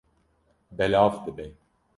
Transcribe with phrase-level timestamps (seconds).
[0.77, 1.47] Belav dibe.